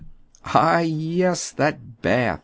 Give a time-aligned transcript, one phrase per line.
[0.45, 2.39] "Ah, yes, that bath